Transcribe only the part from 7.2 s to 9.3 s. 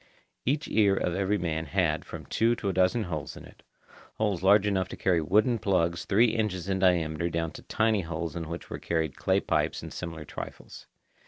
down to tiny holes in which were carried